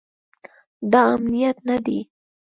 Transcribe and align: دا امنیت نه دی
دا 0.91 1.01
امنیت 1.13 1.57
نه 1.69 1.77
دی 1.85 1.99